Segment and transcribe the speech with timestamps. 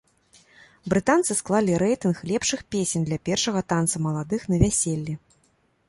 [0.93, 5.13] Брытанцы склалі рэйтынг лепшых песень для першага танца маладых на вяселлі.